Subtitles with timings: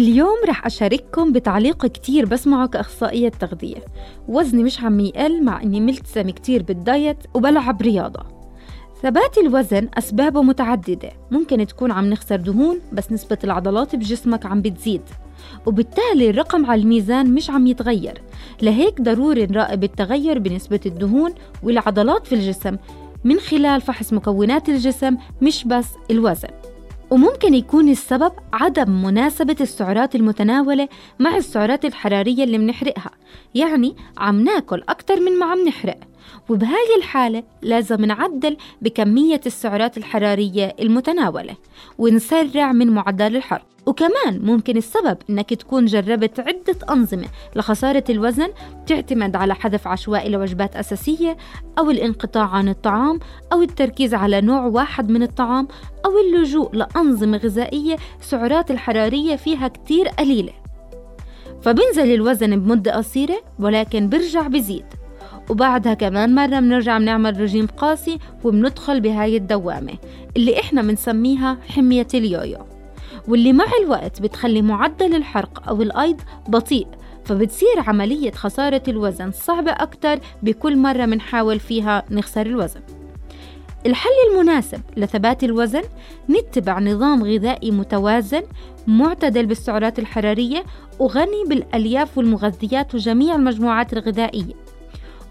[0.00, 3.84] اليوم رح أشارككم بتعليق كتير بسمعه كأخصائية تغذية.
[4.28, 8.22] وزني مش عم يقل مع إني ملتزم كتير بالدايت وبلعب رياضة.
[9.02, 11.10] ثبات الوزن أسبابه متعددة.
[11.30, 15.02] ممكن تكون عم نخسر دهون بس نسبة العضلات بجسمك عم بتزيد.
[15.66, 18.22] وبالتالي الرقم على الميزان مش عم يتغير.
[18.62, 22.76] لهيك ضروري نراقب التغير بنسبة الدهون والعضلات في الجسم
[23.24, 26.48] من خلال فحص مكونات الجسم مش بس الوزن.
[27.10, 33.10] وممكن يكون السبب عدم مناسبة السعرات المتناولة مع السعرات الحرارية اللي منحرقها
[33.54, 36.09] يعني عم ناكل أكتر من ما عم نحرق.
[36.48, 41.56] وبهاي الحالة لازم نعدل بكمية السعرات الحرارية المتناولة
[41.98, 47.26] ونسرع من معدل الحرق وكمان ممكن السبب إنك تكون جربت عدة أنظمة
[47.56, 48.48] لخسارة الوزن
[48.86, 51.36] تعتمد على حذف عشوائي لوجبات أساسية
[51.78, 53.20] أو الانقطاع عن الطعام
[53.52, 55.68] أو التركيز على نوع واحد من الطعام
[56.04, 60.52] أو اللجوء لأنظمة غذائية سعرات الحرارية فيها كتير قليلة.
[61.62, 64.99] فبنزل الوزن بمدة قصيرة ولكن برجع بزيد.
[65.50, 69.92] وبعدها كمان مرة بنرجع بنعمل رجيم قاسي وبندخل بهاي الدوامة
[70.36, 72.58] اللي إحنا بنسميها حمية اليويو.
[73.28, 76.86] واللي مع الوقت بتخلي معدل الحرق أو الأيض بطيء
[77.24, 82.80] فبتصير عملية خسارة الوزن صعبة أكتر بكل مرة بنحاول فيها نخسر الوزن.
[83.86, 85.82] الحل المناسب لثبات الوزن
[86.30, 88.42] نتبع نظام غذائي متوازن
[88.86, 90.64] معتدل بالسعرات الحرارية
[90.98, 94.59] وغني بالألياف والمغذيات وجميع المجموعات الغذائية.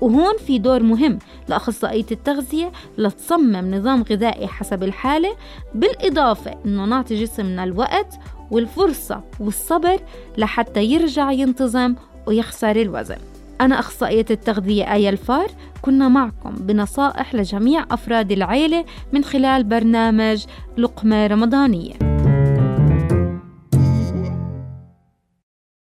[0.00, 1.18] وهون في دور مهم
[1.48, 5.36] لأخصائية التغذية لتصمم نظام غذائي حسب الحالة
[5.74, 8.14] بالإضافة إنه نعطي جسمنا الوقت
[8.50, 9.98] والفرصة والصبر
[10.38, 11.94] لحتى يرجع ينتظم
[12.26, 13.18] ويخسر الوزن.
[13.60, 15.50] أنا أخصائية التغذية آية الفار
[15.82, 20.44] كنا معكم بنصائح لجميع أفراد العيلة من خلال برنامج
[20.78, 22.05] لقمة رمضانية.